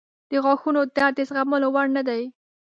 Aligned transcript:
•د 0.31 0.31
غاښونو 0.45 0.81
درد 0.95 1.13
د 1.17 1.19
زغملو 1.29 1.67
وړ 1.75 1.87
نه 1.97 2.01
دی. 2.07 2.21